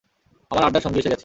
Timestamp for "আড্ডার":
0.63-0.83